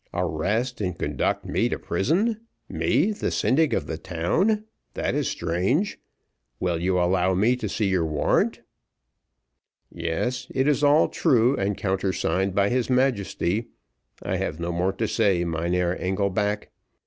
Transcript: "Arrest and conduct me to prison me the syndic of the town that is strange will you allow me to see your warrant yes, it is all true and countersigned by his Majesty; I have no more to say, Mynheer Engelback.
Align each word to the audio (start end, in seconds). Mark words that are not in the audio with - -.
"Arrest 0.15 0.81
and 0.81 0.97
conduct 0.97 1.45
me 1.45 1.69
to 1.69 1.77
prison 1.77 2.39
me 2.67 3.11
the 3.11 3.29
syndic 3.29 3.71
of 3.71 3.85
the 3.85 3.99
town 3.99 4.63
that 4.95 5.13
is 5.13 5.27
strange 5.27 5.99
will 6.59 6.79
you 6.81 6.97
allow 6.97 7.35
me 7.35 7.55
to 7.57 7.69
see 7.69 7.85
your 7.87 8.03
warrant 8.07 8.61
yes, 9.91 10.47
it 10.49 10.67
is 10.67 10.83
all 10.83 11.07
true 11.07 11.55
and 11.55 11.77
countersigned 11.77 12.55
by 12.55 12.67
his 12.69 12.89
Majesty; 12.89 13.67
I 14.23 14.37
have 14.37 14.59
no 14.59 14.71
more 14.71 14.93
to 14.93 15.07
say, 15.07 15.45
Mynheer 15.45 15.95
Engelback. 15.95 16.71